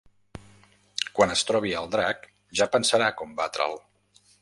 [1.19, 2.27] Quan es trobi el drac,
[2.61, 3.83] ja pensarà com batre'l.